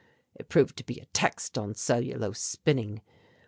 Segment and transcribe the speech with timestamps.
[0.33, 3.01] It proved to be a text on cellulose spinning.